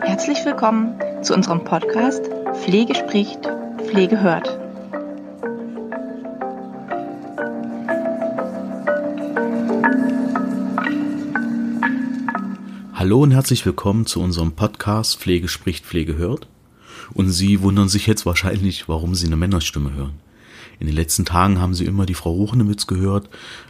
Herzlich 0.00 0.42
willkommen 0.46 0.98
zu 1.22 1.34
unserem 1.34 1.62
Podcast 1.64 2.30
Pflege 2.62 2.94
spricht, 2.94 3.46
Pflege 3.76 4.20
hört. 4.22 4.58
Hallo 12.94 13.22
und 13.22 13.32
herzlich 13.32 13.66
willkommen 13.66 14.06
zu 14.06 14.22
unserem 14.22 14.52
Podcast 14.52 15.18
Pflege 15.18 15.48
spricht, 15.48 15.84
Pflege 15.84 16.16
hört. 16.16 16.48
Und 17.12 17.28
Sie 17.28 17.60
wundern 17.60 17.90
sich 17.90 18.06
jetzt 18.06 18.24
wahrscheinlich, 18.24 18.88
warum 18.88 19.14
Sie 19.14 19.26
eine 19.26 19.36
Männerstimme 19.36 19.92
hören. 19.92 20.29
In 20.80 20.86
den 20.86 20.96
letzten 20.96 21.26
Tagen 21.26 21.60
haben 21.60 21.74
Sie 21.74 21.84
immer 21.84 22.06
die 22.06 22.14
Frau 22.14 22.32
Ruchnewitz 22.32 22.86
gehört. 22.86 23.28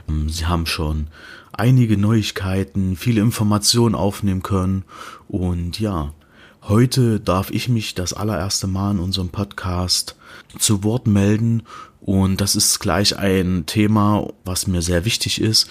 Ähm, 0.09 0.29
Sie 0.29 0.47
haben 0.47 0.65
schon 0.65 1.09
einige 1.53 1.99
Neuigkeiten, 1.99 2.97
viele 2.97 3.21
Informationen 3.21 3.97
aufnehmen 3.97 4.43
können. 4.43 4.85
Und 5.29 5.81
ja, 5.81 6.15
heute 6.63 7.19
darf 7.19 7.51
ich 7.51 7.69
mich 7.69 7.95
das 7.97 8.13
allererste 8.13 8.69
Mal 8.69 8.93
in 8.93 9.01
unserem 9.01 9.29
Podcast 9.29 10.17
zu 10.59 10.85
Wort 10.85 11.09
melden. 11.09 11.65
Und 12.01 12.41
das 12.41 12.55
ist 12.55 12.79
gleich 12.79 13.19
ein 13.19 13.65
Thema, 13.67 14.29
was 14.45 14.69
mir 14.69 14.81
sehr 14.81 15.05
wichtig 15.05 15.41
ist. 15.41 15.69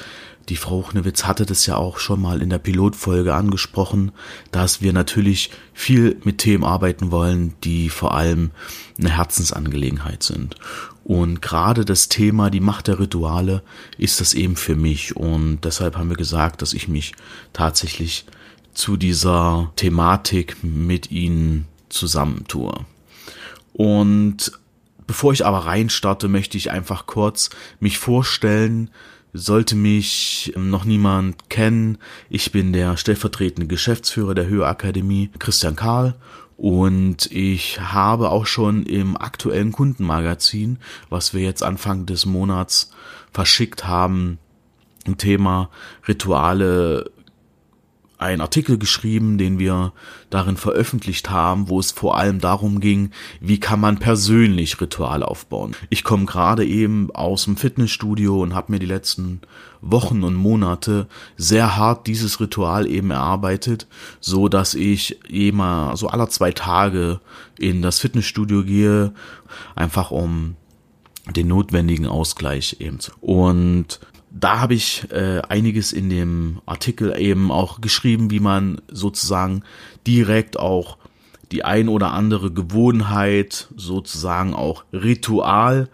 Die 0.48 0.56
Frau 0.56 0.78
Ruchnewitz 0.78 1.26
hatte 1.26 1.46
das 1.46 1.66
ja 1.66 1.76
auch 1.76 2.00
schon 2.00 2.22
mal 2.22 2.42
in 2.42 2.50
der 2.50 2.58
Pilotfolge 2.58 3.36
angesprochen, 3.36 4.12
dass 4.52 4.82
wir 4.82 4.94
natürlich 4.94 5.52
viel 5.74 6.18
mit 6.24 6.40
Themen 6.40 6.64
arbeiten 6.64 7.12
wollen, 7.12 7.54
die 7.64 7.90
vor 7.90 8.16
allem 8.16 8.52
eine 8.98 9.16
Herzensangelegenheit 9.16 10.24
sind. 10.24 10.56
Und 11.04 11.42
gerade 11.42 11.86
das 11.86 12.10
Thema 12.10 12.50
die 12.50 12.60
Macht 12.60 12.88
der 12.88 13.00
Rituale 13.00 13.64
ist 13.98 14.22
das 14.22 14.34
eben 14.34 14.56
für 14.56 14.76
mich. 14.76 15.16
Und 15.16 15.62
deshalb 15.62 15.98
haben 15.98 16.10
wir 16.10 16.18
gesagt, 16.18 16.62
dass 16.62 16.74
ich 16.74 16.88
mich 16.88 17.14
tatsächlich 17.54 18.26
zu 18.74 18.96
dieser 18.96 19.72
Thematik 19.76 20.64
mit 20.64 21.12
Ihnen 21.12 21.68
zusammentue. 21.90 22.86
Und 23.74 24.52
bevor 25.08 25.34
ich 25.34 25.46
aber 25.46 25.66
reinstarte, 25.66 26.28
möchte 26.28 26.58
ich 26.58 26.70
einfach 26.70 27.08
kurz 27.08 27.50
mich 27.80 27.98
vorstellen, 27.98 28.92
sollte 29.34 29.76
mich 29.76 30.54
noch 30.56 30.86
niemand 30.86 31.50
kennen, 31.50 31.98
ich 32.30 32.52
bin 32.52 32.74
der 32.74 32.98
stellvertretende 32.98 33.68
Geschäftsführer 33.68 34.34
der 34.34 34.48
Höheakademie, 34.48 35.30
Christian 35.40 35.76
Karl, 35.76 36.16
und 36.58 37.32
ich 37.32 37.80
habe 37.80 38.32
auch 38.32 38.46
schon 38.46 38.84
im 38.84 39.16
aktuellen 39.16 39.72
Kundenmagazin, 39.72 40.78
was 41.10 41.34
wir 41.34 41.42
jetzt 41.42 41.64
Anfang 41.64 42.06
des 42.06 42.26
Monats 42.26 42.92
verschickt 43.32 43.88
haben, 43.88 44.40
ein 45.08 45.18
Thema 45.18 45.70
Rituale 46.08 47.12
einen 48.20 48.42
Artikel 48.42 48.78
geschrieben, 48.78 49.38
den 49.38 49.60
wir 49.60 49.94
darin 50.30 50.58
veröffentlicht 50.58 51.30
haben, 51.30 51.70
wo 51.70 51.80
es 51.80 51.92
vor 51.92 52.18
allem 52.18 52.40
darum 52.40 52.82
ging, 52.82 53.12
wie 53.40 53.60
kann 53.60 53.80
man 53.80 53.98
persönlich 53.98 54.80
Rituale 54.82 55.28
aufbauen. 55.28 55.74
Ich 55.90 56.04
komme 56.04 56.26
gerade 56.26 56.66
eben 56.66 57.10
aus 57.16 57.46
dem 57.46 57.56
Fitnessstudio 57.56 58.42
und 58.42 58.54
habe 58.54 58.74
mir 58.74 58.80
die 58.80 58.86
letzten 58.86 59.40
Wochen 59.82 60.24
und 60.24 60.36
Monate 60.36 61.08
sehr 61.38 61.78
hart 61.78 62.08
dieses 62.08 62.42
Ritual 62.42 62.88
eben 62.88 63.12
erarbeitet, 63.12 63.88
so 64.20 64.50
dass 64.50 64.74
ich 64.74 65.24
immer 65.30 65.96
so 65.96 66.10
aller 66.10 66.30
zwei 66.30 66.52
Tage 66.52 67.22
in 67.58 67.82
das 67.82 68.00
Fitnessstudio 68.00 68.66
gehe, 68.66 69.14
einfach 69.76 70.12
um 70.12 70.58
den 71.36 71.48
notwendigen 71.48 72.06
Ausgleich 72.06 72.78
eben 72.80 73.00
zu. 73.00 73.12
Und 73.22 74.02
da 74.32 74.60
habe 74.60 74.74
ich 74.74 75.08
äh, 75.12 75.42
einiges 75.48 75.92
in 75.92 76.10
dem 76.10 76.62
Artikel 76.66 77.18
eben 77.20 77.52
auch 77.52 77.82
geschrieben, 77.82 78.32
wie 78.32 78.40
man 78.40 78.82
sozusagen 78.88 79.64
direkt 80.06 80.60
auch 80.60 80.98
die 81.52 81.66
ein 81.66 81.90
oder 81.90 82.14
andere 82.14 82.52
Gewohnheit, 82.52 83.70
sozusagen 83.76 84.54
auch 84.54 84.84
Ritual 84.94 85.90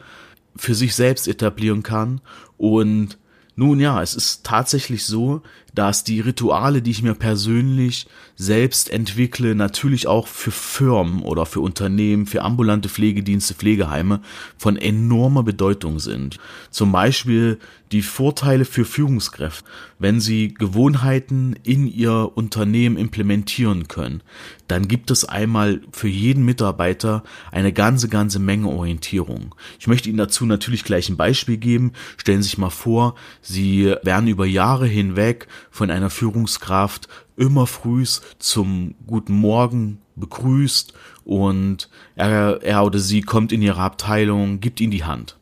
für 0.56 0.76
sich 0.76 0.96
selbst 0.96 1.28
etablieren 1.28 1.84
kann. 1.84 2.22
Und 2.58 3.18
nun 3.56 3.80
ja, 3.80 4.02
es 4.02 4.16
ist 4.16 4.46
tatsächlich 4.46 5.06
so, 5.06 5.42
dass 5.74 6.04
die 6.04 6.22
Rituale, 6.22 6.82
die 6.82 6.92
ich 6.92 7.04
mir 7.04 7.14
persönlich 7.14 8.08
selbst 8.36 8.90
entwickle, 8.90 9.56
natürlich 9.56 10.08
auch 10.08 10.28
für 10.28 10.52
Firmen 10.52 11.22
oder 11.22 11.46
für 11.46 11.60
Unternehmen, 11.60 12.26
für 12.26 12.42
ambulante 12.42 12.90
Pflegedienste, 12.90 13.54
Pflegeheime 13.54 14.22
von 14.58 14.78
enormer 14.78 15.44
Bedeutung 15.44 16.00
sind. 16.00 16.38
Zum 16.70 16.92
Beispiel 16.92 17.60
die 17.92 18.02
Vorteile 18.02 18.66
für 18.66 18.84
Führungskräfte, 18.84 19.70
wenn 20.00 20.20
sie 20.20 20.54
Gewohnheiten 20.54 21.56
in 21.64 21.88
ihr 21.88 22.32
Unternehmen 22.36 22.98
implementieren 22.98 23.88
können, 23.88 24.22
dann 24.68 24.88
gibt 24.88 25.12
es 25.12 25.24
einmal 25.24 25.82
für 25.92 26.08
jeden 26.08 26.44
Mitarbeiter 26.44 27.24
eine 27.52 27.72
ganze, 27.72 28.10
ganze 28.10 28.40
Menge 28.40 28.68
Orientierung. 28.68 29.54
Ich 29.80 29.88
möchte 29.88 30.10
Ihnen 30.10 30.18
dazu 30.18 30.46
natürlich 30.46 30.84
gleich 30.84 31.10
ein 31.10 31.18
Beispiel 31.18 31.58
geben. 31.58 31.94
Stellen 32.18 32.42
Sie 32.42 32.50
sich 32.50 32.58
mal 32.58 32.72
vor, 32.72 33.16
Sie 33.48 33.96
werden 34.02 34.28
über 34.28 34.48
Jahre 34.48 34.88
hinweg 34.88 35.48
von 35.70 35.92
einer 35.92 36.10
Führungskraft 36.10 37.08
immer 37.38 37.68
frühs 37.68 38.24
zum 38.40 38.96
guten 39.06 39.34
Morgen 39.34 40.00
begrüßt 40.16 40.94
und 41.26 41.90
er, 42.16 42.64
er 42.64 42.84
oder 42.86 42.98
sie 42.98 43.22
kommt 43.22 43.52
in 43.52 43.62
ihre 43.62 43.82
Abteilung, 43.82 44.62
gibt 44.62 44.82
ihnen 44.82 44.90
die 44.90 45.04
Hand. 45.04 45.38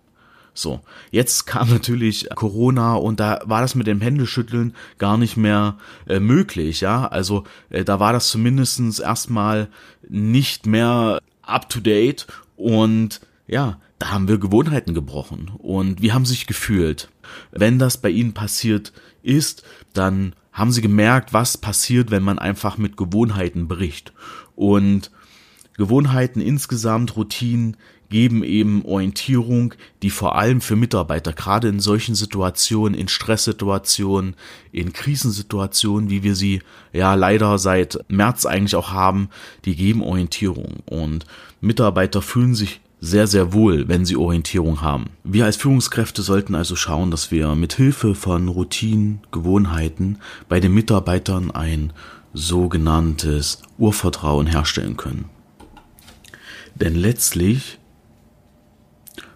So, 0.53 0.81
jetzt 1.11 1.45
kam 1.45 1.69
natürlich 1.69 2.27
Corona 2.35 2.95
und 2.95 3.21
da 3.21 3.39
war 3.45 3.61
das 3.61 3.73
mit 3.73 3.87
dem 3.87 4.01
Händeschütteln 4.01 4.75
gar 4.97 5.17
nicht 5.17 5.37
mehr 5.37 5.77
äh, 6.05 6.19
möglich, 6.19 6.81
ja. 6.81 7.07
Also 7.07 7.45
äh, 7.69 7.85
da 7.85 8.01
war 8.01 8.11
das 8.11 8.27
zumindestens 8.27 8.99
erstmal 8.99 9.69
nicht 10.09 10.65
mehr 10.65 11.21
up 11.41 11.69
to 11.69 11.79
date 11.79 12.27
und 12.57 13.21
ja, 13.47 13.79
da 14.03 14.11
haben 14.11 14.27
wir 14.27 14.37
Gewohnheiten 14.37 14.93
gebrochen 14.93 15.49
und 15.59 16.01
wie 16.01 16.11
haben 16.11 16.25
sich 16.25 16.45
gefühlt. 16.45 17.07
Wenn 17.51 17.79
das 17.79 17.95
bei 17.95 18.09
ihnen 18.09 18.33
passiert 18.33 18.91
ist, 19.21 19.63
dann 19.93 20.35
haben 20.51 20.73
sie 20.73 20.81
gemerkt, 20.81 21.31
was 21.31 21.55
passiert, 21.55 22.11
wenn 22.11 22.21
man 22.21 22.37
einfach 22.37 22.77
mit 22.77 22.97
Gewohnheiten 22.97 23.69
bricht. 23.69 24.11
Und 24.57 25.09
Gewohnheiten 25.77 26.41
insgesamt, 26.41 27.15
Routinen 27.15 27.77
geben 28.09 28.43
eben 28.43 28.83
Orientierung, 28.83 29.73
die 30.01 30.09
vor 30.09 30.35
allem 30.35 30.59
für 30.59 30.75
Mitarbeiter, 30.75 31.31
gerade 31.31 31.69
in 31.69 31.79
solchen 31.79 32.13
Situationen, 32.13 32.99
in 32.99 33.07
Stresssituationen, 33.07 34.35
in 34.73 34.91
Krisensituationen, 34.91 36.09
wie 36.09 36.23
wir 36.23 36.35
sie 36.35 36.61
ja 36.91 37.13
leider 37.15 37.57
seit 37.57 37.99
März 38.09 38.45
eigentlich 38.45 38.75
auch 38.75 38.91
haben, 38.91 39.29
die 39.63 39.77
geben 39.77 40.03
Orientierung. 40.03 40.83
Und 40.87 41.25
Mitarbeiter 41.61 42.21
fühlen 42.21 42.53
sich 42.53 42.81
sehr, 43.03 43.27
sehr 43.27 43.51
wohl, 43.51 43.89
wenn 43.89 44.05
sie 44.05 44.15
Orientierung 44.15 44.81
haben. 44.81 45.09
Wir 45.25 45.43
als 45.43 45.57
Führungskräfte 45.57 46.21
sollten 46.21 46.55
also 46.55 46.77
schauen, 46.77 47.11
dass 47.11 47.31
wir 47.31 47.53
mit 47.53 47.73
Hilfe 47.73 48.15
von 48.15 48.47
Routinen, 48.47 49.19
Gewohnheiten 49.29 50.19
bei 50.47 50.61
den 50.61 50.73
Mitarbeitern 50.73 51.51
ein 51.51 51.91
sogenanntes 52.33 53.61
Urvertrauen 53.77 54.47
herstellen 54.47 54.95
können. 54.95 55.25
Denn 56.75 56.95
letztlich 56.95 57.77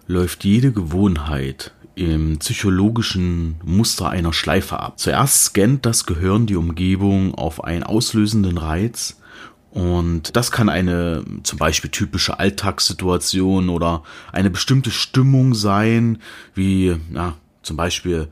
läuft 0.06 0.44
jede 0.44 0.72
Gewohnheit 0.72 1.74
im 1.94 2.38
psychologischen 2.38 3.56
Muster 3.62 4.08
einer 4.08 4.32
Schleife 4.32 4.80
ab. 4.80 4.98
Zuerst 4.98 5.44
scannt 5.44 5.84
das 5.84 6.06
Gehirn 6.06 6.46
die 6.46 6.56
Umgebung 6.56 7.34
auf 7.34 7.62
einen 7.62 7.82
auslösenden 7.82 8.56
Reiz 8.56 9.18
und 9.70 10.34
das 10.36 10.50
kann 10.50 10.68
eine 10.68 11.24
zum 11.42 11.58
Beispiel 11.58 11.90
typische 11.90 12.38
Alltagssituation 12.38 13.68
oder 13.68 14.02
eine 14.32 14.50
bestimmte 14.50 14.90
Stimmung 14.90 15.54
sein, 15.54 16.18
wie 16.54 16.96
na, 17.10 17.36
zum 17.62 17.76
Beispiel 17.76 18.28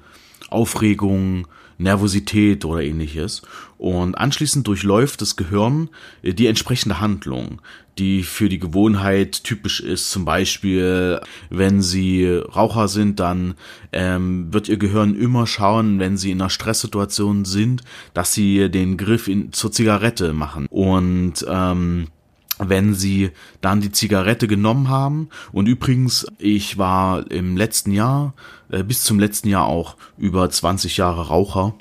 Aufregung, 0.50 1.46
Nervosität 1.78 2.64
oder 2.64 2.82
ähnliches. 2.82 3.42
Und 3.78 4.16
anschließend 4.16 4.66
durchläuft 4.66 5.20
das 5.20 5.36
Gehirn 5.36 5.90
äh, 6.22 6.32
die 6.32 6.46
entsprechende 6.46 7.00
Handlung, 7.00 7.60
die 7.98 8.22
für 8.22 8.48
die 8.48 8.58
Gewohnheit 8.58 9.44
typisch 9.44 9.80
ist. 9.80 10.10
Zum 10.10 10.24
Beispiel, 10.24 11.20
wenn 11.50 11.82
Sie 11.82 12.26
Raucher 12.26 12.88
sind, 12.88 13.20
dann 13.20 13.54
ähm, 13.92 14.52
wird 14.52 14.68
Ihr 14.68 14.78
Gehirn 14.78 15.14
immer 15.14 15.46
schauen, 15.46 15.98
wenn 15.98 16.16
Sie 16.16 16.30
in 16.30 16.40
einer 16.40 16.50
Stresssituation 16.50 17.44
sind, 17.44 17.82
dass 18.14 18.32
Sie 18.32 18.70
den 18.70 18.96
Griff 18.96 19.28
in, 19.28 19.52
zur 19.52 19.72
Zigarette 19.72 20.32
machen. 20.32 20.66
Und 20.70 21.44
ähm, 21.48 22.08
wenn 22.58 22.94
sie 22.94 23.30
dann 23.60 23.80
die 23.80 23.92
Zigarette 23.92 24.48
genommen 24.48 24.88
haben. 24.88 25.28
Und 25.52 25.66
übrigens, 25.66 26.26
ich 26.38 26.78
war 26.78 27.30
im 27.30 27.56
letzten 27.56 27.92
Jahr, 27.92 28.34
äh, 28.70 28.82
bis 28.82 29.04
zum 29.04 29.18
letzten 29.18 29.48
Jahr 29.48 29.66
auch 29.66 29.96
über 30.16 30.48
20 30.48 30.96
Jahre 30.96 31.28
Raucher 31.28 31.74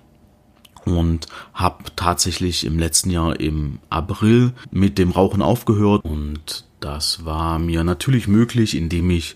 und 0.85 1.27
habe 1.53 1.83
tatsächlich 1.95 2.65
im 2.65 2.77
letzten 2.77 3.09
Jahr 3.09 3.39
im 3.39 3.79
April 3.89 4.53
mit 4.71 4.97
dem 4.97 5.11
Rauchen 5.11 5.41
aufgehört 5.41 6.05
und 6.05 6.65
das 6.79 7.25
war 7.25 7.57
mir 7.57 7.83
natürlich 7.83 8.27
möglich, 8.27 8.77
indem 8.77 9.09
ich 9.09 9.35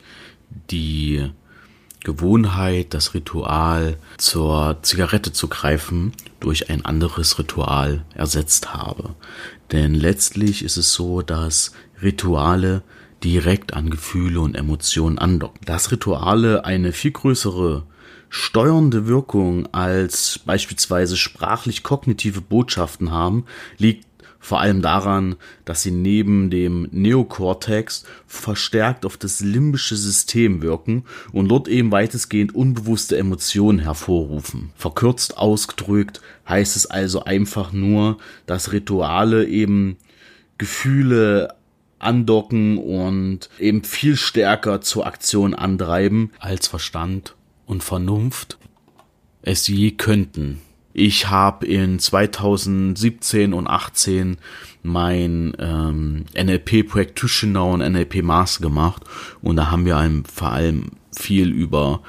die 0.69 1.31
Gewohnheit, 2.03 2.93
das 2.93 3.13
Ritual 3.13 3.97
zur 4.17 4.77
Zigarette 4.81 5.33
zu 5.33 5.47
greifen 5.47 6.13
durch 6.39 6.69
ein 6.69 6.85
anderes 6.85 7.37
Ritual 7.39 8.05
ersetzt 8.15 8.73
habe. 8.73 9.15
Denn 9.71 9.93
letztlich 9.93 10.63
ist 10.63 10.77
es 10.77 10.93
so, 10.93 11.21
dass 11.21 11.73
Rituale 12.01 12.83
direkt 13.23 13.73
an 13.73 13.89
Gefühle 13.89 14.39
und 14.39 14.55
Emotionen 14.55 15.17
andocken. 15.17 15.59
Dass 15.65 15.91
Rituale 15.91 16.63
eine 16.65 16.93
viel 16.93 17.11
größere 17.11 17.83
steuernde 18.29 19.07
Wirkung 19.07 19.67
als 19.73 20.39
beispielsweise 20.45 21.17
sprachlich-kognitive 21.17 22.41
Botschaften 22.41 23.11
haben, 23.11 23.45
liegt 23.77 24.07
vor 24.39 24.61
allem 24.61 24.81
daran, 24.81 25.35
dass 25.65 25.83
sie 25.83 25.91
neben 25.91 26.49
dem 26.49 26.87
Neokortex 26.91 28.05
verstärkt 28.25 29.05
auf 29.05 29.17
das 29.17 29.41
limbische 29.41 29.97
System 29.97 30.61
wirken 30.61 31.03
und 31.33 31.49
dort 31.49 31.67
eben 31.67 31.91
weitestgehend 31.91 32.55
unbewusste 32.55 33.17
Emotionen 33.17 33.79
hervorrufen. 33.79 34.71
Verkürzt 34.75 35.37
ausgedrückt 35.37 36.21
heißt 36.47 36.75
es 36.77 36.85
also 36.85 37.25
einfach 37.25 37.73
nur, 37.73 38.17
dass 38.45 38.71
Rituale 38.71 39.45
eben 39.45 39.97
Gefühle 40.57 41.55
andocken 41.99 42.77
und 42.77 43.49
eben 43.59 43.83
viel 43.83 44.15
stärker 44.15 44.79
zur 44.81 45.05
Aktion 45.05 45.53
antreiben 45.53 46.31
als 46.39 46.67
Verstand 46.67 47.35
und 47.65 47.83
Vernunft 47.83 48.57
es 49.41 49.67
je 49.67 49.91
könnten. 49.91 50.61
Ich 50.93 51.29
habe 51.29 51.65
in 51.65 51.99
2017 51.99 53.53
und 53.53 53.67
18 53.67 54.37
mein 54.81 55.55
ähm, 55.59 56.25
NLP 56.35 56.87
Practitioner 56.87 57.65
und 57.65 57.79
NLP 57.79 58.23
Master 58.23 58.61
gemacht 58.61 59.03
und 59.41 59.57
da 59.57 59.69
haben 59.69 59.85
wir 59.85 59.97
einem 59.97 60.25
vor 60.25 60.51
allem 60.51 60.91
viel 61.15 61.51
über 61.51 62.01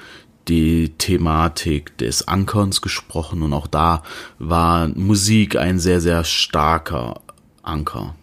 die 0.48 0.94
Thematik 0.96 1.96
des 1.98 2.26
Ankerns 2.26 2.80
gesprochen 2.80 3.42
und 3.42 3.52
auch 3.52 3.66
da 3.66 4.02
war 4.38 4.88
Musik 4.88 5.56
ein 5.56 5.78
sehr, 5.78 6.00
sehr 6.00 6.24
starker 6.24 7.20
Anker. 7.62 8.14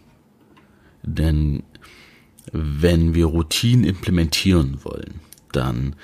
Denn 1.03 1.63
wenn 2.51 3.13
wir 3.13 3.27
Routinen 3.27 3.85
implementieren 3.85 4.79
wollen, 4.83 5.21
dann 5.51 5.95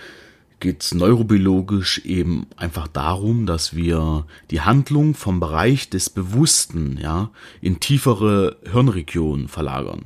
geht 0.63 0.81
es 0.81 0.93
neurobiologisch 0.93 2.05
eben 2.05 2.47
einfach 2.55 2.87
darum, 2.87 3.45
dass 3.45 3.75
wir 3.75 4.25
die 4.49 4.61
Handlung 4.61 5.13
vom 5.13 5.41
Bereich 5.41 5.89
des 5.89 6.09
Bewussten 6.09 6.97
ja 6.97 7.31
in 7.59 7.81
tiefere 7.81 8.55
Hirnregionen 8.71 9.49
verlagern. 9.49 10.05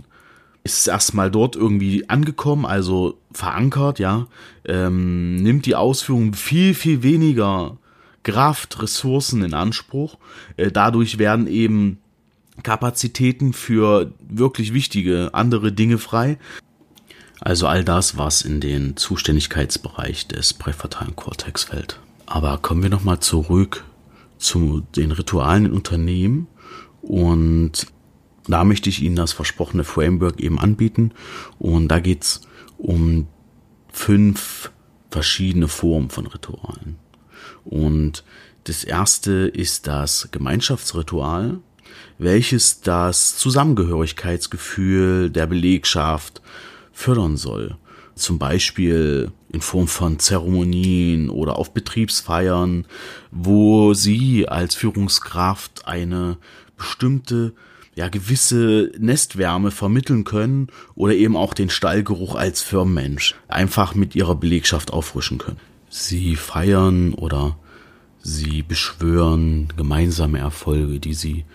Ist 0.64 0.88
erstmal 0.88 1.30
dort 1.30 1.56
irgendwie 1.56 2.10
angekommen, 2.10 2.66
also 2.66 3.20
verankert, 3.32 4.00
ja, 4.00 4.26
ähm, 4.66 5.36
nimmt 5.36 5.68
die 5.68 5.76
Ausführung 5.76 6.34
viel, 6.34 6.74
viel 6.74 7.04
weniger 7.04 7.78
Kraft, 8.24 8.82
Ressourcen 8.82 9.44
in 9.44 9.54
Anspruch. 9.54 10.18
Äh, 10.58 10.72
dadurch 10.72 11.20
werden 11.20 11.46
eben 11.46 12.00
Kapazitäten 12.64 13.54
für 13.54 14.12
wirklich 14.28 14.74
wichtige 14.74 15.36
andere 15.36 15.72
Dinge 15.72 16.00
frei. 16.00 16.40
Also 17.40 17.68
all 17.68 17.84
das, 17.84 18.18
was 18.18 18.42
in 18.42 18.60
den 18.60 18.98
Zuständigkeitsbereich 18.98 20.28
des 20.28 20.54
präfrontalen 20.54 21.16
Kortex 21.16 21.66
fällt. 21.66 22.00
Aber 22.26 22.58
kommen 22.58 22.84
wir 22.84 22.90
nochmal 22.90 23.20
zurück 23.20 23.86
zu 24.38 24.82
den 24.96 25.12
Ritualen 25.12 25.66
in 25.66 25.72
Unternehmen 25.72 26.48
und 27.02 27.88
da 28.48 28.64
möchte 28.64 28.90
ich 28.90 29.02
Ihnen 29.02 29.16
das 29.16 29.34
versprochene 29.34 29.84
Framework 29.84 30.40
eben 30.40 30.60
anbieten 30.60 31.12
und 31.60 31.90
da 31.90 32.00
geht's 32.00 32.42
um 32.78 33.28
fünf 33.92 34.72
verschiedene 35.10 35.68
Formen 35.68 36.10
von 36.10 36.28
Ritualen. 36.28 36.98
Und 37.66 38.24
das 38.66 38.84
erste 38.84 39.32
ist 39.32 39.88
das 39.88 40.30
Gemeinschaftsritual, 40.32 41.60
welches 42.18 42.82
das 42.82 43.38
Zusammengehörigkeitsgefühl 43.38 45.30
der 45.30 45.48
Belegschaft 45.48 46.42
fördern 46.98 47.38
soll. 47.38 47.78
Zum 48.16 48.40
Beispiel 48.40 49.32
in 49.50 49.62
Form 49.62 49.88
von 49.88 50.18
Zeremonien 50.18 51.30
oder 51.30 51.60
auf 51.60 51.72
Betriebsfeiern, 51.72 52.86
wo 53.32 53.94
sie 53.94 54.48
als 54.48 54.74
Führungskraft 54.74 55.88
eine 55.88 56.38
bestimmte 56.76 57.54
ja 57.96 58.10
gewisse 58.10 58.92
Nestwärme 58.98 59.70
vermitteln 59.70 60.24
können 60.24 60.68
oder 60.96 61.14
eben 61.14 61.38
auch 61.38 61.54
den 61.54 61.70
Stallgeruch 61.70 62.36
als 62.36 62.62
Firmenmensch 62.62 63.36
einfach 63.48 63.94
mit 63.94 64.16
ihrer 64.16 64.36
Belegschaft 64.36 64.92
auffrischen 64.92 65.38
können. 65.38 65.60
Sie 65.90 66.36
feiern 66.36 67.14
oder 67.14 67.58
sie 68.22 68.64
beschwören 68.64 69.68
gemeinsame 69.78 70.40
Erfolge, 70.40 71.00
die 71.00 71.14
sie 71.14 71.46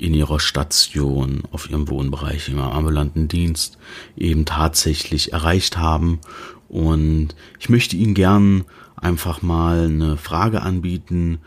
in 0.00 0.14
ihrer 0.14 0.40
Station, 0.40 1.42
auf 1.52 1.68
ihrem 1.68 1.88
Wohnbereich, 1.88 2.48
im 2.48 2.58
ambulanten 2.58 3.28
Dienst 3.28 3.78
eben 4.16 4.46
tatsächlich 4.46 5.32
erreicht 5.32 5.76
haben. 5.76 6.20
Und 6.68 7.34
ich 7.58 7.68
möchte 7.68 7.96
Ihnen 7.96 8.14
gern 8.14 8.64
einfach 8.96 9.42
mal 9.42 9.84
eine 9.84 10.16
Frage 10.16 10.62
anbieten, 10.62 11.38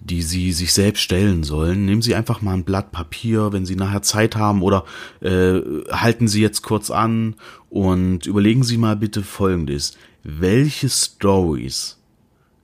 die 0.00 0.22
Sie 0.22 0.52
sich 0.52 0.72
selbst 0.72 1.02
stellen 1.02 1.44
sollen. 1.44 1.84
Nehmen 1.84 2.02
Sie 2.02 2.14
einfach 2.14 2.42
mal 2.42 2.54
ein 2.54 2.64
Blatt 2.64 2.90
Papier, 2.90 3.52
wenn 3.52 3.64
Sie 3.64 3.76
nachher 3.76 4.02
Zeit 4.02 4.34
haben, 4.36 4.62
oder 4.62 4.84
äh, 5.20 5.60
halten 5.90 6.26
Sie 6.26 6.42
jetzt 6.42 6.62
kurz 6.62 6.90
an 6.90 7.36
und 7.70 8.26
überlegen 8.26 8.64
Sie 8.64 8.76
mal 8.76 8.96
bitte 8.96 9.22
Folgendes. 9.22 9.96
Welche 10.24 10.88
Stories 10.88 11.98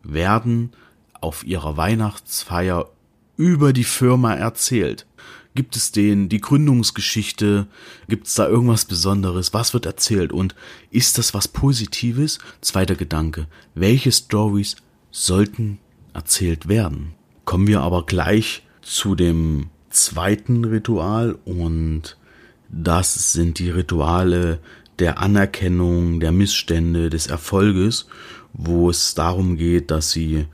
werden 0.03 0.73
auf 1.21 1.45
Ihrer 1.47 1.77
Weihnachtsfeier 1.77 2.89
über 3.41 3.73
die 3.73 3.85
Firma 3.85 4.35
erzählt? 4.35 5.07
Gibt 5.55 5.75
es 5.75 5.93
den, 5.93 6.29
die 6.29 6.43
Gründungsgeschichte? 6.43 7.67
Gibt 8.07 8.27
es 8.27 8.35
da 8.35 8.47
irgendwas 8.47 8.85
Besonderes? 8.85 9.55
Was 9.55 9.73
wird 9.73 9.87
erzählt? 9.87 10.31
Und 10.31 10.55
ist 10.91 11.17
das 11.17 11.33
was 11.33 11.49
Positives? 11.49 12.39
Zweiter 12.61 12.95
Gedanke. 12.95 13.47
Welche 13.75 14.13
Stories 14.13 14.77
sollten 15.11 15.79
erzählt 16.13 16.69
werden? 16.69 17.15
Kommen 17.47 17.67
wir 17.67 17.81
aber 17.81 18.05
gleich 18.05 18.63
zu 18.83 19.15
dem 19.15 19.71
zweiten 19.89 20.67
Ritual 20.67 21.37
und 21.47 22.19
das 22.69 23.33
sind 23.33 23.59
die 23.59 23.71
Rituale 23.71 24.61
der 24.99 25.19
Anerkennung, 25.19 26.21
der 26.21 26.31
Missstände, 26.31 27.09
des 27.09 27.27
Erfolges, 27.27 28.07
wo 28.53 28.91
es 28.91 29.15
darum 29.15 29.57
geht, 29.57 29.91
dass 29.91 30.11
sie 30.11 30.47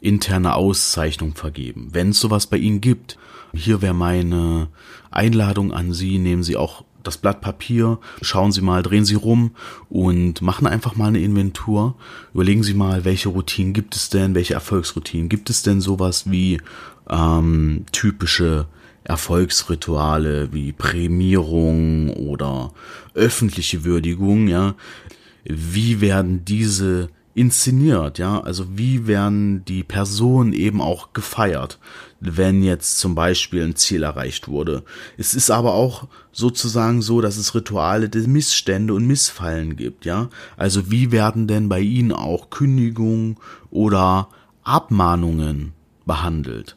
interne 0.00 0.54
Auszeichnung 0.54 1.34
vergeben, 1.34 1.88
wenn 1.92 2.10
es 2.10 2.20
sowas 2.20 2.46
bei 2.46 2.56
Ihnen 2.56 2.80
gibt. 2.80 3.18
Hier 3.52 3.82
wäre 3.82 3.94
meine 3.94 4.68
Einladung 5.10 5.72
an 5.72 5.92
Sie, 5.92 6.18
nehmen 6.18 6.42
Sie 6.42 6.56
auch 6.56 6.84
das 7.02 7.16
Blatt 7.16 7.40
Papier, 7.40 7.98
schauen 8.20 8.52
Sie 8.52 8.60
mal, 8.60 8.82
drehen 8.82 9.04
Sie 9.04 9.14
rum 9.14 9.52
und 9.88 10.42
machen 10.42 10.66
einfach 10.66 10.96
mal 10.96 11.08
eine 11.08 11.20
Inventur. 11.20 11.96
Überlegen 12.34 12.62
Sie 12.62 12.74
mal, 12.74 13.04
welche 13.04 13.30
Routinen 13.30 13.72
gibt 13.72 13.96
es 13.96 14.10
denn, 14.10 14.34
welche 14.34 14.54
Erfolgsroutinen 14.54 15.28
gibt 15.28 15.50
es 15.50 15.62
denn 15.62 15.80
sowas 15.80 16.30
wie 16.30 16.60
ähm, 17.08 17.84
typische 17.92 18.66
Erfolgsrituale 19.04 20.52
wie 20.52 20.72
Prämierung 20.72 22.10
oder 22.10 22.72
öffentliche 23.14 23.84
Würdigung, 23.84 24.48
ja. 24.48 24.74
Wie 25.44 26.02
werden 26.02 26.44
diese 26.44 27.08
inszeniert, 27.34 28.18
ja, 28.18 28.40
also 28.40 28.76
wie 28.76 29.06
werden 29.06 29.64
die 29.64 29.82
Personen 29.82 30.52
eben 30.52 30.80
auch 30.80 31.12
gefeiert, 31.12 31.78
wenn 32.18 32.62
jetzt 32.62 32.98
zum 32.98 33.14
Beispiel 33.14 33.62
ein 33.62 33.76
Ziel 33.76 34.02
erreicht 34.02 34.48
wurde. 34.48 34.82
Es 35.16 35.34
ist 35.34 35.50
aber 35.50 35.74
auch 35.74 36.08
sozusagen 36.32 37.02
so, 37.02 37.20
dass 37.20 37.36
es 37.36 37.54
Rituale 37.54 38.08
der 38.08 38.26
Missstände 38.26 38.94
und 38.94 39.06
Missfallen 39.06 39.76
gibt, 39.76 40.04
ja, 40.04 40.28
also 40.56 40.90
wie 40.90 41.12
werden 41.12 41.46
denn 41.46 41.68
bei 41.68 41.80
Ihnen 41.80 42.12
auch 42.12 42.50
Kündigungen 42.50 43.36
oder 43.70 44.28
Abmahnungen 44.64 45.72
behandelt? 46.04 46.76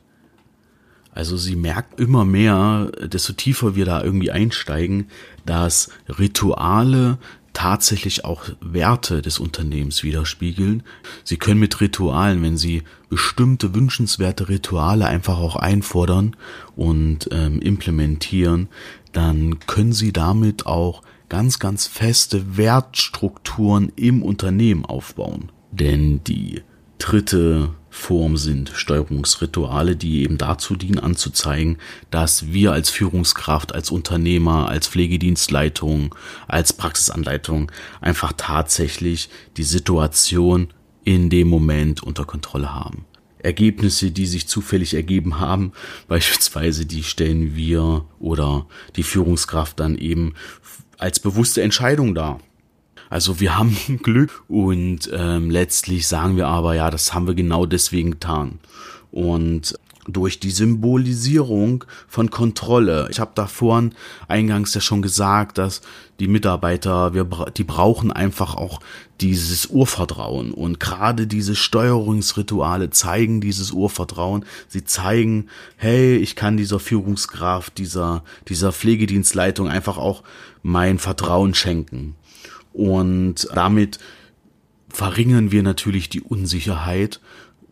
Also 1.15 1.37
sie 1.37 1.55
merkt 1.55 1.99
immer 1.99 2.25
mehr, 2.25 2.91
desto 3.03 3.33
tiefer 3.33 3.75
wir 3.75 3.85
da 3.85 4.03
irgendwie 4.03 4.31
einsteigen, 4.31 5.09
dass 5.45 5.89
Rituale 6.09 7.19
tatsächlich 7.53 8.25
auch 8.25 8.45
Werte 8.59 9.21
des 9.21 9.39
Unternehmens 9.39 10.03
widerspiegeln. 10.03 10.83
Sie 11.23 11.37
können 11.37 11.59
mit 11.59 11.79
Ritualen, 11.79 12.41
wenn 12.43 12.57
Sie 12.57 12.83
bestimmte 13.09 13.75
wünschenswerte 13.75 14.49
Rituale 14.49 15.05
einfach 15.05 15.37
auch 15.37 15.55
einfordern 15.55 16.35
und 16.75 17.29
ähm, 17.31 17.61
implementieren, 17.61 18.69
dann 19.11 19.59
können 19.67 19.93
Sie 19.93 20.11
damit 20.11 20.65
auch 20.65 21.03
ganz, 21.29 21.59
ganz 21.59 21.87
feste 21.87 22.57
Wertstrukturen 22.57 23.91
im 23.95 24.23
Unternehmen 24.23 24.85
aufbauen. 24.85 25.51
Denn 25.71 26.23
die 26.23 26.61
dritte 26.97 27.69
Form 27.95 28.37
sind 28.37 28.71
Steuerungsrituale, 28.73 29.95
die 29.95 30.23
eben 30.23 30.39
dazu 30.39 30.75
dienen 30.75 30.97
anzuzeigen, 30.97 31.77
dass 32.09 32.51
wir 32.51 32.71
als 32.73 32.89
Führungskraft, 32.89 33.73
als 33.73 33.91
Unternehmer, 33.91 34.67
als 34.67 34.87
Pflegedienstleitung, 34.87 36.15
als 36.47 36.73
Praxisanleitung 36.73 37.71
einfach 38.01 38.33
tatsächlich 38.35 39.29
die 39.57 39.63
Situation 39.63 40.73
in 41.03 41.29
dem 41.29 41.47
Moment 41.47 42.01
unter 42.01 42.25
Kontrolle 42.25 42.73
haben. 42.73 43.05
Ergebnisse, 43.37 44.09
die 44.09 44.25
sich 44.25 44.47
zufällig 44.47 44.95
ergeben 44.95 45.39
haben, 45.39 45.71
beispielsweise 46.07 46.87
die 46.87 47.03
stellen 47.03 47.55
wir 47.55 48.05
oder 48.19 48.65
die 48.95 49.03
Führungskraft 49.03 49.79
dann 49.79 49.99
eben 49.99 50.33
als 50.97 51.19
bewusste 51.19 51.61
Entscheidung 51.61 52.15
dar. 52.15 52.39
Also 53.13 53.39
wir 53.39 53.55
haben 53.59 53.77
Glück 54.01 54.41
und 54.47 55.07
ähm, 55.13 55.51
letztlich 55.51 56.07
sagen 56.07 56.35
wir 56.35 56.47
aber, 56.47 56.73
ja, 56.73 56.89
das 56.89 57.13
haben 57.13 57.27
wir 57.27 57.35
genau 57.35 57.67
deswegen 57.67 58.09
getan. 58.09 58.57
Und 59.11 59.77
durch 60.07 60.39
die 60.39 60.49
Symbolisierung 60.49 61.85
von 62.07 62.31
Kontrolle. 62.31 63.07
Ich 63.11 63.19
habe 63.19 63.31
da 63.35 63.45
vorhin 63.45 63.93
eingangs 64.27 64.73
ja 64.73 64.81
schon 64.81 65.03
gesagt, 65.03 65.59
dass 65.59 65.81
die 66.19 66.27
Mitarbeiter, 66.27 67.13
wir, 67.13 67.25
die 67.55 67.63
brauchen 67.63 68.11
einfach 68.11 68.55
auch 68.55 68.79
dieses 69.21 69.67
Urvertrauen. 69.67 70.51
Und 70.51 70.79
gerade 70.79 71.27
diese 71.27 71.55
Steuerungsrituale 71.55 72.89
zeigen 72.89 73.41
dieses 73.41 73.71
Urvertrauen. 73.71 74.43
Sie 74.67 74.85
zeigen, 74.85 75.49
hey, 75.77 76.17
ich 76.17 76.35
kann 76.35 76.57
dieser 76.57 76.79
Führungskraft, 76.79 77.77
dieser, 77.77 78.23
dieser 78.49 78.71
Pflegedienstleitung 78.73 79.67
einfach 79.67 79.99
auch 79.99 80.23
mein 80.63 80.97
Vertrauen 80.97 81.53
schenken. 81.53 82.15
Und 82.73 83.47
damit 83.53 83.99
verringern 84.89 85.51
wir 85.51 85.63
natürlich 85.63 86.09
die 86.09 86.21
Unsicherheit 86.21 87.19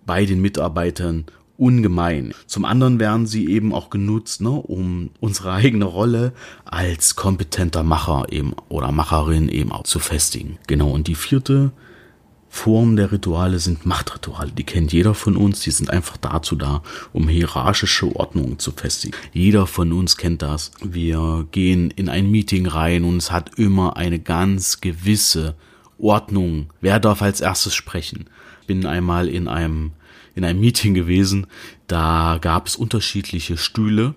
bei 0.05 0.25
den 0.25 0.41
Mitarbeitern 0.41 1.25
ungemein. 1.58 2.34
Zum 2.48 2.65
anderen 2.65 3.00
werden 3.00 3.27
sie 3.27 3.48
eben 3.48 3.72
auch 3.72 3.91
genutzt, 3.91 4.41
ne, 4.41 4.50
um 4.50 5.12
unsere 5.20 5.51
eigene 5.53 5.86
Rolle 5.86 6.34
als 6.65 7.15
kompetenter 7.15 7.84
Macher 7.84 8.25
eben 8.31 8.53
oder 8.70 8.91
Macherin 8.91 9.48
eben 9.50 9.72
auch 9.72 9.84
zu 9.84 10.00
festigen. 10.00 10.58
Genau. 10.67 10.89
Und 10.89 11.08
die 11.08 11.15
vierte 11.15 11.72
Form 12.53 12.98
der 12.98 13.13
Rituale 13.13 13.60
sind 13.60 13.86
Machtrituale. 13.86 14.51
Die 14.51 14.65
kennt 14.65 14.91
jeder 14.91 15.15
von 15.15 15.38
uns. 15.38 15.62
Die 15.62 15.72
sind 15.72 15.89
einfach 15.89 16.17
dazu 16.17 16.58
da, 16.58 16.84
um 17.13 17.29
hierarchische 17.29 18.13
Ordnungen 18.13 18.60
zu 18.60 18.74
festigen. 18.74 19.15
Jeder 19.31 19.65
von 19.65 19.93
uns 19.93 20.17
kennt 20.17 20.41
das. 20.41 20.72
Wir 20.84 21.48
gehen 21.51 21.91
in 21.91 22.10
ein 22.10 22.29
Meeting 22.29 22.67
rein 22.67 23.05
und 23.05 23.17
es 23.17 23.31
hat 23.31 23.58
immer 23.58 23.96
eine 23.96 24.20
ganz 24.20 24.81
gewisse 24.81 25.55
Ordnung. 25.98 26.67
Wer 26.81 27.00
darf 27.00 27.22
als 27.22 27.39
erstes 27.39 27.74
sprechen? 27.74 28.25
Bin 28.67 28.86
einmal 28.86 29.29
in 29.29 29.48
einem 29.48 29.93
in 30.36 30.46
einem 30.46 30.60
Meeting 30.62 30.93
gewesen, 30.93 31.48
da 31.88 32.38
gab 32.39 32.67
es 32.67 32.77
unterschiedliche 32.77 33.58
Stühle 33.58 34.15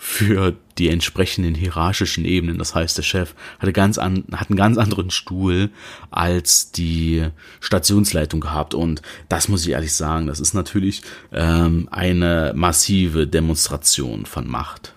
für 0.00 0.54
die 0.78 0.88
entsprechenden 0.88 1.56
hierarchischen 1.56 2.24
Ebenen. 2.24 2.56
Das 2.56 2.74
heißt, 2.74 2.96
der 2.96 3.02
Chef 3.02 3.34
hatte 3.58 3.72
ganz 3.72 3.98
an, 3.98 4.24
hat 4.32 4.48
einen 4.48 4.56
ganz 4.56 4.78
anderen 4.78 5.10
Stuhl 5.10 5.70
als 6.12 6.70
die 6.70 7.26
Stationsleitung 7.58 8.40
gehabt. 8.40 8.74
Und 8.74 9.02
das 9.28 9.48
muss 9.48 9.66
ich 9.66 9.72
ehrlich 9.72 9.92
sagen, 9.92 10.28
das 10.28 10.38
ist 10.38 10.54
natürlich 10.54 11.02
ähm, 11.32 11.88
eine 11.90 12.52
massive 12.54 13.26
Demonstration 13.26 14.24
von 14.24 14.46
Macht. 14.46 14.94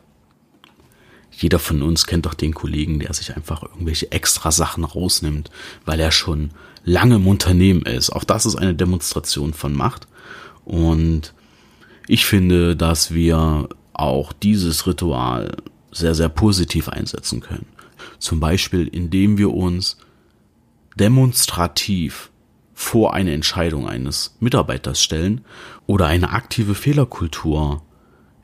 Jeder 1.31 1.57
von 1.57 1.81
uns 1.81 2.05
kennt 2.05 2.27
doch 2.27 2.35
den 2.35 2.53
Kollegen, 2.53 2.99
der 2.99 3.13
sich 3.13 3.35
einfach 3.35 3.63
irgendwelche 3.63 4.11
extra 4.11 4.51
Sachen 4.51 4.83
rausnimmt, 4.83 5.49
weil 5.83 5.99
er 5.99 6.11
schon 6.11 6.51
lange 6.83 7.15
im 7.15 7.25
Unternehmen 7.25 7.81
ist. 7.81 8.11
Auch 8.11 8.23
das 8.23 8.45
ist 8.45 8.55
eine 8.55 8.75
Demonstration 8.75 9.55
von 9.55 9.73
Macht. 9.73 10.07
Und 10.63 11.33
ich 12.07 12.25
finde, 12.25 12.75
dass 12.75 13.15
wir 13.15 13.67
auch 13.93 14.33
dieses 14.33 14.87
Ritual 14.87 15.57
sehr, 15.91 16.15
sehr 16.15 16.29
positiv 16.29 16.89
einsetzen 16.89 17.41
können. 17.41 17.65
Zum 18.19 18.39
Beispiel, 18.39 18.87
indem 18.87 19.37
wir 19.37 19.53
uns 19.53 19.97
demonstrativ 20.95 22.31
vor 22.73 23.13
eine 23.13 23.33
Entscheidung 23.33 23.87
eines 23.87 24.35
Mitarbeiters 24.39 25.01
stellen 25.01 25.41
oder 25.85 26.07
eine 26.07 26.31
aktive 26.31 26.73
Fehlerkultur 26.73 27.83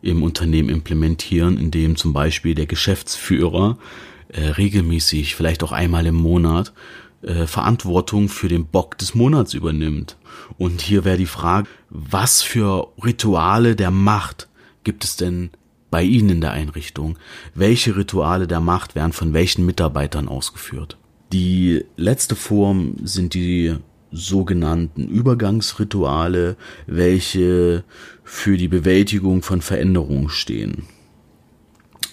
im 0.01 0.21
Unternehmen 0.21 0.69
implementieren, 0.69 1.57
indem 1.57 1.95
zum 1.95 2.13
Beispiel 2.13 2.53
der 2.53 2.67
Geschäftsführer 2.67 3.77
äh, 4.29 4.41
regelmäßig, 4.41 5.35
vielleicht 5.35 5.63
auch 5.63 5.71
einmal 5.71 6.05
im 6.05 6.15
Monat, 6.15 6.73
äh, 7.23 7.47
Verantwortung 7.47 8.29
für 8.29 8.47
den 8.47 8.67
Bock 8.67 8.97
des 8.97 9.15
Monats 9.15 9.53
übernimmt. 9.53 10.17
Und 10.57 10.81
hier 10.81 11.03
wäre 11.03 11.17
die 11.17 11.25
Frage, 11.25 11.67
was 11.89 12.41
für 12.41 12.89
Rituale 13.03 13.75
der 13.75 13.91
Macht 13.91 14.46
gibt 14.87 15.03
es 15.03 15.17
denn 15.17 15.49
bei 15.91 16.01
Ihnen 16.01 16.29
in 16.29 16.39
der 16.39 16.51
Einrichtung? 16.51 17.17
Welche 17.53 17.97
Rituale 17.97 18.47
der 18.47 18.61
Macht 18.61 18.95
werden 18.95 19.11
von 19.11 19.33
welchen 19.33 19.65
Mitarbeitern 19.65 20.29
ausgeführt? 20.29 20.97
Die 21.33 21.83
letzte 21.97 22.37
Form 22.37 22.95
sind 23.03 23.33
die 23.33 23.75
sogenannten 24.13 25.09
Übergangsrituale, 25.09 26.55
welche 26.85 27.83
für 28.23 28.55
die 28.55 28.69
Bewältigung 28.69 29.43
von 29.43 29.59
Veränderungen 29.59 30.29
stehen. 30.29 30.87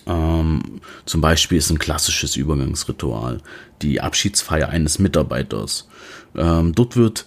Ähm, 0.07 0.81
zum 1.07 1.21
Beispiel 1.21 1.59
ist 1.59 1.71
ein 1.71 1.78
klassisches 1.78 2.35
Übergangsritual 2.35 3.38
die 3.83 4.00
Abschiedsfeier 4.00 4.69
eines 4.69 4.99
Mitarbeiters. 4.99 5.88
Ähm, 6.35 6.75
dort 6.75 6.97
wird 6.97 7.26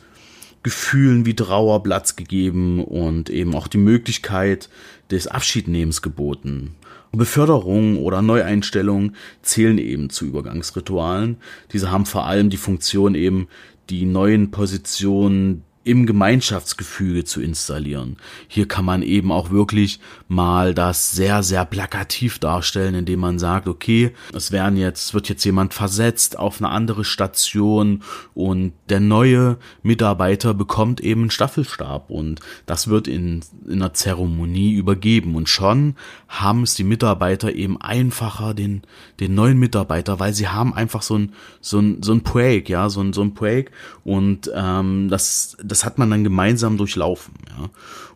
Gefühlen 0.68 1.26
wie 1.26 1.34
Trauer 1.34 1.82
Platz 1.82 2.18
gegeben 2.18 2.84
und 2.84 3.30
eben 3.30 3.56
auch 3.56 3.68
die 3.68 3.78
Möglichkeit 3.78 4.68
des 5.12 5.28
Abschiednehmens 5.28 6.02
geboten. 6.02 6.76
Beförderung 7.12 7.98
oder 7.98 8.22
Neueinstellung 8.22 9.14
zählen 9.42 9.78
eben 9.78 10.10
zu 10.10 10.26
Übergangsritualen. 10.26 11.38
Diese 11.72 11.92
haben 11.92 12.06
vor 12.06 12.26
allem 12.26 12.50
die 12.50 12.58
Funktion 12.58 13.16
eben, 13.16 13.48
die 13.90 14.06
neuen 14.06 14.52
Positionen 14.52 15.64
im 15.88 16.06
Gemeinschaftsgefüge 16.06 17.24
zu 17.24 17.42
installieren. 17.42 18.18
Hier 18.50 18.68
kann 18.68 18.84
man 18.84 19.02
eben 19.02 19.32
auch 19.32 19.52
wirklich 19.52 20.00
mal 20.28 20.74
das 20.74 21.12
sehr, 21.12 21.44
sehr 21.44 21.64
plakativ 21.64 22.40
darstellen, 22.40 22.94
indem 22.94 23.22
man 23.22 23.40
sagt, 23.40 23.70
okay, 23.70 24.12
es 24.34 24.52
werden 24.52 24.78
jetzt, 24.78 25.14
wird 25.14 25.30
jetzt 25.30 25.46
jemand 25.46 25.74
versetzt 25.74 26.38
auf 26.38 26.60
eine 26.60 26.70
andere 26.70 27.06
Station 27.06 28.04
und 28.34 28.74
der 28.90 29.00
neue 29.00 29.58
Mitarbeiter 29.82 30.54
bekommt 30.54 31.00
eben 31.00 31.22
einen 31.22 31.32
Staffelstab 31.32 32.10
und 32.10 32.42
das 32.66 32.90
wird 32.90 33.08
in, 33.08 33.42
in 33.66 33.82
einer 33.82 33.94
Zeremonie 33.94 34.74
übergeben 34.74 35.36
und 35.36 35.48
schon 35.48 35.96
haben 36.28 36.64
es 36.64 36.76
die 36.76 36.84
Mitarbeiter 36.84 37.54
eben 37.54 37.80
einfacher, 37.80 38.54
den, 38.54 38.82
den 39.22 39.36
neuen 39.36 39.58
Mitarbeiter, 39.58 40.20
weil 40.20 40.34
sie 40.34 40.50
haben 40.50 40.74
einfach 40.74 41.02
so 41.02 41.18
ein, 41.18 41.34
so 41.62 41.80
ein, 41.80 42.04
so 42.04 42.12
ein 42.12 42.24
Break, 42.24 42.68
ja, 42.68 42.90
so 42.90 43.00
ein, 43.00 43.14
so 43.14 43.22
ein 43.22 43.34
Break 43.34 43.72
und 44.04 44.52
ähm, 44.54 45.08
das, 45.10 45.56
das 45.64 45.77
das 45.78 45.86
hat 45.86 46.00
man 46.00 46.10
dann 46.10 46.24
gemeinsam 46.24 46.76
durchlaufen. 46.78 47.36
Ja. 47.50 47.70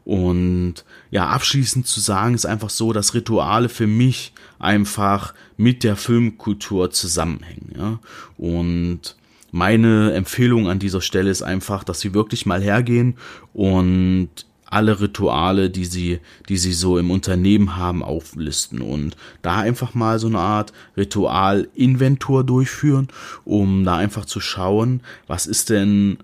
Und 0.03 0.84
ja, 1.12 1.27
abschließend 1.27 1.86
zu 1.86 2.00
sagen 2.00 2.34
ist 2.34 2.48
einfach 2.48 2.72
so, 2.72 2.91
dass 2.91 3.13
Rituale 3.13 3.70
für 3.70 3.86
mich 3.86 4.34
einfach 4.58 5.36
mit 5.58 5.84
der 5.84 5.96
Filmkultur 5.96 6.89
zusammenhängen. 6.89 7.72
Ja. 7.77 8.00
Und 8.36 9.15
meine 9.51 10.13
Empfehlung 10.13 10.70
an 10.70 10.80
dieser 10.80 11.01
Stelle 11.01 11.30
ist 11.30 11.44
einfach, 11.44 11.84
dass 11.84 12.00
sie 12.00 12.15
wirklich 12.15 12.48
mal 12.48 12.63
hergehen 12.63 13.15
und 13.53 14.30
alle 14.65 15.00
Rituale, 15.00 15.70
die 15.70 15.86
sie, 15.86 16.20
die 16.50 16.58
sie 16.58 16.74
so 16.74 16.98
im 16.98 17.12
Unternehmen 17.12 17.75
haben, 17.75 18.01
auflisten 18.01 18.82
und 18.82 19.18
da 19.44 19.60
einfach 19.60 19.94
mal 19.94 20.18
so 20.18 20.27
eine 20.27 20.39
Art 20.39 20.74
Ritualinventur 20.98 22.44
durchführen, 22.44 23.10
um 23.44 23.84
da 23.84 23.98
einfach 23.98 24.25
zu 24.25 24.39
schauen, 24.39 25.01
was 25.27 25.46
ist 25.46 25.70
denn 25.70 26.18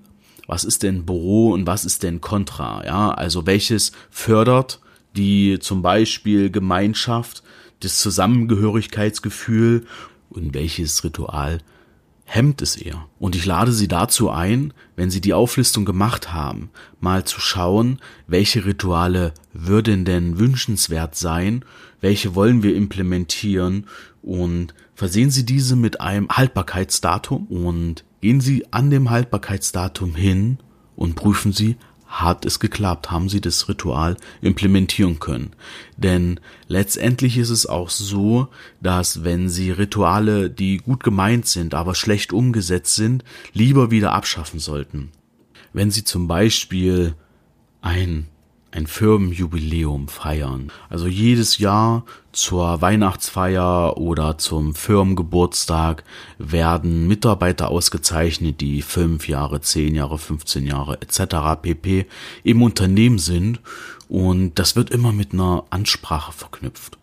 was 0.47 0.63
ist 0.63 0.83
denn 0.83 1.05
Büro 1.05 1.51
und 1.51 1.67
was 1.67 1.85
ist 1.85 2.03
denn 2.03 2.21
Contra, 2.21 2.85
ja, 2.85 3.11
also 3.11 3.45
welches 3.45 3.91
fördert 4.09 4.79
die 5.15 5.59
zum 5.59 5.81
Beispiel 5.81 6.49
Gemeinschaft, 6.49 7.43
das 7.81 7.99
Zusammengehörigkeitsgefühl 7.99 9.85
und 10.29 10.53
welches 10.53 11.03
Ritual 11.03 11.59
hemmt 12.23 12.61
es 12.61 12.75
eher. 12.75 13.07
Und 13.19 13.35
ich 13.35 13.45
lade 13.45 13.71
Sie 13.71 13.87
dazu 13.87 14.29
ein, 14.29 14.73
wenn 14.95 15.09
Sie 15.09 15.21
die 15.21 15.33
Auflistung 15.33 15.85
gemacht 15.85 16.33
haben, 16.33 16.69
mal 16.99 17.23
zu 17.23 17.39
schauen, 17.39 17.99
welche 18.27 18.65
Rituale 18.65 19.33
würden 19.53 20.03
denn 20.03 20.37
wünschenswert 20.37 21.15
sein, 21.15 21.63
welche 22.01 22.35
wollen 22.35 22.63
wir 22.63 22.75
implementieren 22.75 23.87
und 24.21 24.73
versehen 24.93 25.31
Sie 25.31 25.45
diese 25.45 25.75
mit 25.75 26.01
einem 26.01 26.27
Haltbarkeitsdatum 26.29 27.47
und 27.47 28.03
Gehen 28.21 28.41
Sie 28.41 28.65
an 28.71 28.89
dem 28.89 29.09
Haltbarkeitsdatum 29.09 30.15
hin 30.15 30.57
und 30.95 31.15
prüfen 31.15 31.53
Sie, 31.53 31.77
hat 32.07 32.45
es 32.45 32.59
geklappt, 32.59 33.11
haben 33.11 33.29
Sie 33.29 33.41
das 33.41 33.67
Ritual 33.67 34.17
implementieren 34.41 35.19
können. 35.19 35.51
Denn 35.97 36.39
letztendlich 36.67 37.37
ist 37.37 37.49
es 37.49 37.65
auch 37.65 37.89
so, 37.89 38.47
dass 38.81 39.23
wenn 39.23 39.49
Sie 39.49 39.71
Rituale, 39.71 40.49
die 40.49 40.77
gut 40.77 41.03
gemeint 41.03 41.47
sind, 41.47 41.75
aber 41.75 41.95
schlecht 41.95 42.33
umgesetzt 42.33 42.95
sind, 42.95 43.23
lieber 43.53 43.91
wieder 43.91 44.13
abschaffen 44.13 44.59
sollten. 44.59 45.11
Wenn 45.73 45.91
Sie 45.91 46.03
zum 46.03 46.27
Beispiel 46.27 47.13
ein 47.81 48.27
ein 48.71 48.87
Firmenjubiläum 48.87 50.07
feiern. 50.07 50.71
Also 50.89 51.07
jedes 51.07 51.57
Jahr 51.57 52.03
zur 52.31 52.81
Weihnachtsfeier 52.81 53.97
oder 53.97 54.37
zum 54.37 54.75
Firmengeburtstag 54.75 56.03
werden 56.37 57.07
Mitarbeiter 57.07 57.69
ausgezeichnet, 57.69 58.61
die 58.61 58.81
fünf 58.81 59.27
Jahre, 59.27 59.61
zehn 59.61 59.95
Jahre, 59.95 60.17
15 60.17 60.65
Jahre 60.65 61.01
etc. 61.01 61.61
pp. 61.61 62.05
im 62.43 62.61
Unternehmen 62.61 63.19
sind 63.19 63.61
und 64.09 64.59
das 64.59 64.75
wird 64.75 64.89
immer 64.91 65.11
mit 65.11 65.33
einer 65.33 65.63
Ansprache 65.69 66.31
verknüpft. 66.31 66.97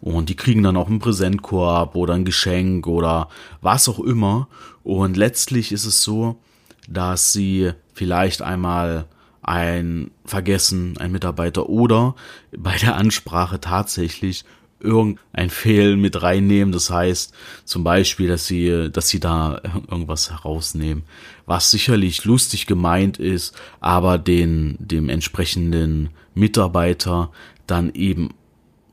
Und 0.00 0.28
die 0.28 0.36
kriegen 0.36 0.64
dann 0.64 0.76
auch 0.76 0.88
einen 0.88 0.98
Präsentkorb 0.98 1.94
oder 1.94 2.14
ein 2.14 2.24
Geschenk 2.24 2.88
oder 2.88 3.28
was 3.60 3.88
auch 3.88 4.00
immer. 4.00 4.48
Und 4.82 5.16
letztlich 5.16 5.70
ist 5.70 5.84
es 5.84 6.02
so, 6.02 6.40
dass 6.88 7.32
sie 7.32 7.70
vielleicht 7.94 8.42
einmal 8.42 9.06
ein 9.42 10.10
Vergessen, 10.24 10.96
ein 10.98 11.12
Mitarbeiter 11.12 11.68
oder 11.68 12.14
bei 12.56 12.76
der 12.76 12.96
Ansprache 12.96 13.60
tatsächlich 13.60 14.44
irgendein 14.82 15.50
Fehl 15.50 15.96
mit 15.96 16.22
reinnehmen. 16.22 16.72
Das 16.72 16.90
heißt 16.90 17.34
zum 17.64 17.84
Beispiel, 17.84 18.28
dass 18.28 18.46
sie, 18.46 18.90
dass 18.90 19.08
sie 19.08 19.20
da 19.20 19.60
irgendwas 19.90 20.30
herausnehmen, 20.30 21.04
was 21.46 21.70
sicherlich 21.70 22.24
lustig 22.24 22.66
gemeint 22.66 23.18
ist, 23.18 23.56
aber 23.80 24.18
den, 24.18 24.76
dem 24.78 25.08
entsprechenden 25.08 26.10
Mitarbeiter 26.34 27.30
dann 27.66 27.92
eben 27.94 28.30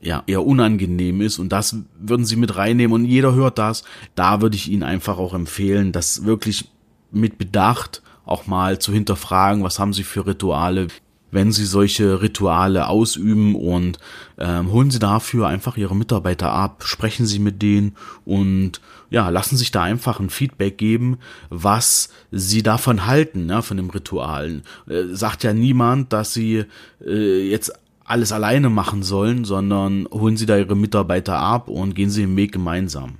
ja, 0.00 0.22
eher 0.26 0.46
unangenehm 0.46 1.20
ist 1.20 1.38
und 1.38 1.50
das 1.50 1.76
würden 1.98 2.24
sie 2.24 2.36
mit 2.36 2.56
reinnehmen 2.56 2.94
und 2.94 3.04
jeder 3.04 3.34
hört 3.34 3.58
das. 3.58 3.84
Da 4.14 4.40
würde 4.40 4.56
ich 4.56 4.70
Ihnen 4.70 4.82
einfach 4.82 5.18
auch 5.18 5.34
empfehlen, 5.34 5.92
das 5.92 6.24
wirklich 6.24 6.70
mit 7.10 7.36
Bedacht 7.36 8.02
auch 8.30 8.46
mal 8.46 8.78
zu 8.78 8.92
hinterfragen, 8.92 9.62
was 9.62 9.78
haben 9.78 9.92
Sie 9.92 10.04
für 10.04 10.26
Rituale, 10.26 10.88
wenn 11.32 11.52
Sie 11.52 11.64
solche 11.64 12.22
Rituale 12.22 12.88
ausüben 12.88 13.54
und 13.54 13.98
ähm, 14.38 14.72
holen 14.72 14.90
Sie 14.90 14.98
dafür 14.98 15.48
einfach 15.48 15.76
Ihre 15.76 15.96
Mitarbeiter 15.96 16.52
ab, 16.52 16.84
sprechen 16.84 17.26
Sie 17.26 17.38
mit 17.38 17.62
denen 17.62 17.96
und 18.24 18.80
ja, 19.10 19.28
lassen 19.28 19.56
sich 19.56 19.70
da 19.70 19.82
einfach 19.82 20.20
ein 20.20 20.30
Feedback 20.30 20.78
geben, 20.78 21.18
was 21.48 22.10
Sie 22.30 22.62
davon 22.62 23.06
halten, 23.06 23.46
ne, 23.46 23.62
von 23.62 23.76
dem 23.76 23.90
Ritualen. 23.90 24.62
Äh, 24.88 25.14
sagt 25.14 25.42
ja 25.42 25.52
niemand, 25.52 26.12
dass 26.12 26.32
Sie 26.32 26.64
äh, 27.04 27.48
jetzt 27.48 27.72
alles 28.04 28.32
alleine 28.32 28.70
machen 28.70 29.02
sollen, 29.02 29.44
sondern 29.44 30.06
holen 30.10 30.36
Sie 30.36 30.46
da 30.46 30.56
Ihre 30.56 30.76
Mitarbeiter 30.76 31.38
ab 31.38 31.68
und 31.68 31.94
gehen 31.94 32.10
Sie 32.10 32.22
den 32.22 32.36
Weg 32.36 32.52
gemeinsam. 32.52 33.16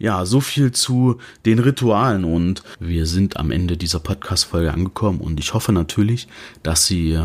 Ja, 0.00 0.24
so 0.26 0.40
viel 0.40 0.70
zu 0.70 1.18
den 1.44 1.58
Ritualen. 1.58 2.24
Und 2.24 2.62
wir 2.78 3.06
sind 3.06 3.36
am 3.36 3.50
Ende 3.50 3.76
dieser 3.76 3.98
Podcast-Folge 3.98 4.72
angekommen. 4.72 5.20
Und 5.20 5.40
ich 5.40 5.54
hoffe 5.54 5.72
natürlich, 5.72 6.28
dass 6.62 6.86
Sie 6.86 7.18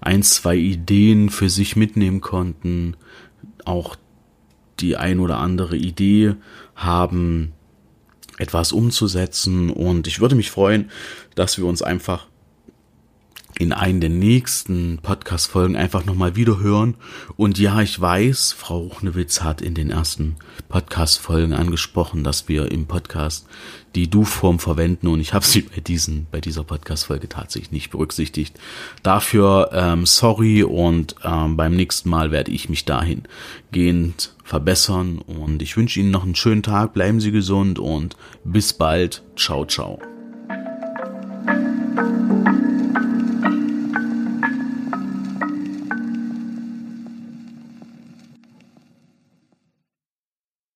ein, 0.00 0.22
zwei 0.22 0.56
Ideen 0.56 1.30
für 1.30 1.50
sich 1.50 1.74
mitnehmen 1.74 2.20
konnten, 2.20 2.96
auch 3.64 3.96
die 4.78 4.96
ein 4.96 5.18
oder 5.18 5.38
andere 5.38 5.76
Idee 5.76 6.36
haben, 6.76 7.52
etwas 8.38 8.72
umzusetzen. 8.72 9.70
Und 9.70 10.06
ich 10.06 10.20
würde 10.20 10.36
mich 10.36 10.50
freuen, 10.50 10.90
dass 11.34 11.58
wir 11.58 11.66
uns 11.66 11.82
einfach 11.82 12.29
in 13.58 13.72
einen 13.72 14.00
der 14.00 14.10
nächsten 14.10 14.98
Podcast-Folgen 15.02 15.76
einfach 15.76 16.04
nochmal 16.04 16.36
wieder 16.36 16.58
hören. 16.58 16.94
Und 17.36 17.58
ja, 17.58 17.80
ich 17.80 18.00
weiß, 18.00 18.52
Frau 18.52 18.78
Ruchnewitz 18.78 19.42
hat 19.42 19.60
in 19.60 19.74
den 19.74 19.90
ersten 19.90 20.36
Podcast-Folgen 20.68 21.52
angesprochen, 21.52 22.24
dass 22.24 22.48
wir 22.48 22.70
im 22.70 22.86
Podcast 22.86 23.46
die 23.94 24.08
Du-Form 24.08 24.58
verwenden 24.58 25.08
und 25.08 25.20
ich 25.20 25.34
habe 25.34 25.44
sie 25.44 25.62
bei 25.62 25.80
diesen, 25.80 26.26
bei 26.30 26.40
dieser 26.40 26.64
Podcast-Folge 26.64 27.28
tatsächlich 27.28 27.72
nicht 27.72 27.90
berücksichtigt. 27.90 28.58
Dafür 29.02 29.70
ähm, 29.72 30.06
sorry 30.06 30.62
und 30.62 31.16
ähm, 31.24 31.56
beim 31.56 31.74
nächsten 31.74 32.08
Mal 32.08 32.30
werde 32.30 32.52
ich 32.52 32.68
mich 32.68 32.84
dahingehend 32.84 34.34
verbessern 34.44 35.18
und 35.18 35.62
ich 35.62 35.76
wünsche 35.76 36.00
Ihnen 36.00 36.10
noch 36.10 36.24
einen 36.24 36.36
schönen 36.36 36.62
Tag, 36.62 36.92
bleiben 36.92 37.20
Sie 37.20 37.32
gesund 37.32 37.78
und 37.78 38.16
bis 38.44 38.72
bald. 38.72 39.22
Ciao, 39.36 39.64
ciao. 39.64 40.09